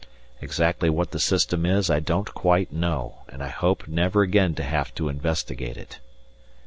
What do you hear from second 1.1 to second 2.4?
the system is, I don't